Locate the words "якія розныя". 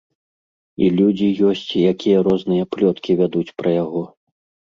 1.91-2.63